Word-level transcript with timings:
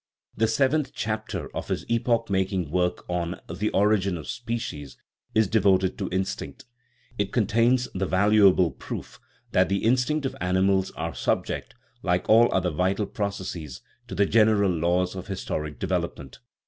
The 0.35 0.47
seventh 0.47 0.93
chapter 0.95 1.55
of 1.55 1.67
his 1.67 1.85
epoch 1.87 2.27
making 2.31 2.71
work 2.71 3.07
on 3.07 3.39
The 3.55 3.69
Origin 3.69 4.17
of 4.17 4.27
Species 4.27 4.97
is 5.35 5.47
devoted 5.47 5.95
to 5.99 6.09
instinct. 6.11 6.65
It 7.19 7.31
contains 7.31 7.87
the 7.93 8.07
valuable 8.07 8.71
proof 8.71 9.19
that 9.51 9.69
the 9.69 9.83
instincts 9.85 10.25
of 10.25 10.35
animals 10.41 10.89
are 10.97 11.13
subject, 11.13 11.75
like 12.01 12.27
all 12.27 12.51
other 12.51 12.71
vital 12.71 13.05
processes, 13.05 13.81
to 14.07 14.15
the 14.15 14.25
general 14.25 14.71
laws 14.71 15.13
of 15.13 15.27
historic 15.27 15.77
development. 15.77 16.39